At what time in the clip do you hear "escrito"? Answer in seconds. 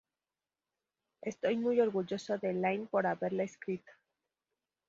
3.43-3.91